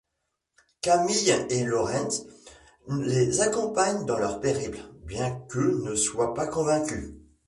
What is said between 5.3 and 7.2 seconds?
qu'eux ne soient pas convaincus.